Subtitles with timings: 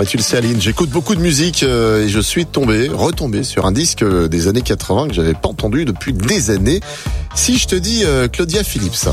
[0.00, 3.42] Bah, tu le sais Aline, j'écoute beaucoup de musique euh, et je suis tombé, retombé
[3.42, 6.78] sur un disque euh, des années 80 que j'avais pas entendu depuis des années.
[7.34, 9.08] Si je te dis euh, Claudia Phillips.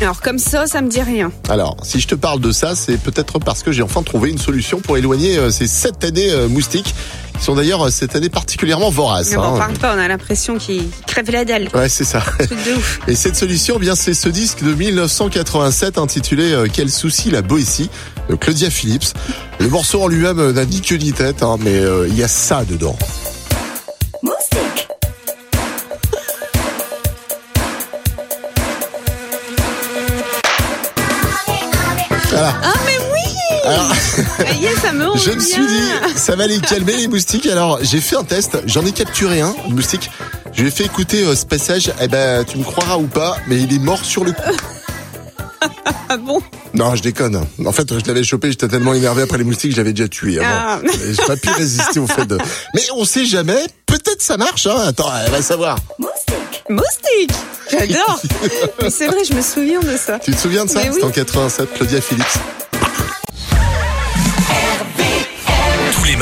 [0.00, 1.30] Alors comme ça, ça me dit rien.
[1.48, 4.38] Alors, si je te parle de ça, c'est peut-être parce que j'ai enfin trouvé une
[4.38, 6.94] solution pour éloigner euh, ces sept années euh, moustiques,
[7.38, 9.30] qui sont d'ailleurs euh, cette année particulièrement voraces.
[9.30, 9.58] Mais bon, hein.
[9.58, 11.68] parle pas, on a l'impression qu'il crève la dalle.
[11.74, 12.20] Ouais, c'est ça.
[12.20, 13.00] Truc de ouf.
[13.08, 17.42] Et cette solution, eh bien, c'est ce disque de 1987 intitulé euh, Quel souci la
[17.42, 17.90] Boétie
[18.28, 19.12] de Claudia Phillips.
[19.60, 22.22] Le morceau en lui-même euh, n'a ni queue ni tête, hein, mais euh, il y
[22.22, 22.96] a ça dedans.
[24.22, 24.88] Moustique,
[32.30, 32.54] Voilà.
[32.62, 33.13] Ah mais oui
[33.64, 33.92] Alors,
[34.82, 35.44] ça me rend je me bien.
[35.44, 37.46] suis dit, ça va les calmer les moustiques.
[37.46, 40.10] Alors, j'ai fait un test, j'en ai capturé un, une moustique.
[40.52, 41.92] Je lui ai fait écouter euh, ce passage.
[42.00, 44.42] Eh ben, tu me croiras ou pas, mais il est mort sur le coup.
[46.10, 46.40] Ah bon?
[46.74, 47.44] Non, je déconne.
[47.64, 50.38] En fait, je l'avais chopé, j'étais tellement énervé après les moustiques, je l'avais déjà tué
[50.38, 50.48] avant.
[50.50, 50.80] Ah.
[51.10, 52.36] J'ai pas pu résister au fait de.
[52.74, 53.58] Mais on sait jamais.
[53.86, 54.66] Peut-être ça marche.
[54.66, 54.76] Hein.
[54.86, 55.78] Attends, elle va savoir.
[55.98, 57.32] moustique, Moustique
[57.70, 58.20] J'adore
[58.82, 60.18] Mais c'est vrai, je me souviens de ça.
[60.18, 60.80] Tu te souviens de ça?
[60.82, 60.90] Oui.
[60.92, 62.38] C'était en 87, Claudia Phillips.